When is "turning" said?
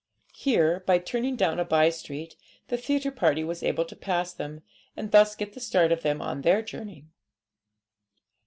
0.97-1.35